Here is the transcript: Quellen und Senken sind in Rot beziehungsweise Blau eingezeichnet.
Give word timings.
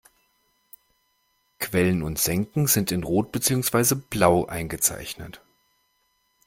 Quellen 1.59 2.01
und 2.01 2.17
Senken 2.17 2.65
sind 2.65 2.91
in 2.91 3.03
Rot 3.03 3.31
beziehungsweise 3.31 3.95
Blau 3.95 4.47
eingezeichnet. 4.47 5.41